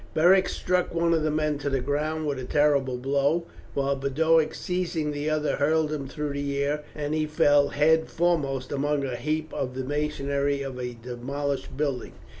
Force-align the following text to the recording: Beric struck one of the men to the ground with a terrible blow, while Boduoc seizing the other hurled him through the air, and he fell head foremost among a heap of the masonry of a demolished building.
Beric 0.15 0.49
struck 0.49 0.95
one 0.95 1.13
of 1.13 1.21
the 1.21 1.29
men 1.29 1.59
to 1.59 1.69
the 1.69 1.79
ground 1.79 2.25
with 2.25 2.39
a 2.39 2.43
terrible 2.43 2.97
blow, 2.97 3.43
while 3.75 3.95
Boduoc 3.95 4.55
seizing 4.55 5.11
the 5.11 5.29
other 5.29 5.57
hurled 5.57 5.93
him 5.93 6.07
through 6.07 6.33
the 6.33 6.57
air, 6.57 6.83
and 6.95 7.13
he 7.13 7.27
fell 7.27 7.67
head 7.69 8.09
foremost 8.09 8.71
among 8.71 9.05
a 9.05 9.15
heap 9.15 9.53
of 9.53 9.75
the 9.75 9.83
masonry 9.83 10.63
of 10.63 10.79
a 10.79 10.95
demolished 10.95 11.77
building. 11.77 12.13